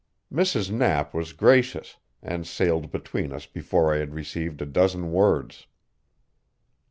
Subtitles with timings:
[0.33, 0.71] Mrs.
[0.71, 5.67] Knapp was gracious, and sailed between us before I had received a dozen words.